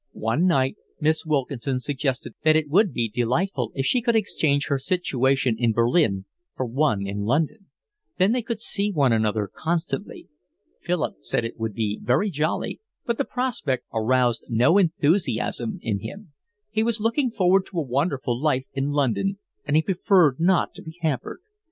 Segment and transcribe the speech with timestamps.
[0.13, 4.79] One night Miss Wilkinson suggested that it would be delightful if she could exchange her
[4.79, 7.67] situation in Berlin for one in London.
[8.17, 10.27] Then they could see one another constantly.
[10.81, 16.33] Philip said it would be very jolly, but the prospect aroused no enthusiasm in him;
[16.71, 20.81] he was looking forward to a wonderful life in London, and he preferred not to
[20.81, 21.41] be hampered.